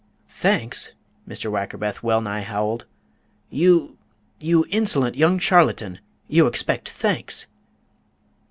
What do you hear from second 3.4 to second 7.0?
"You you insolent young charlatan; you expect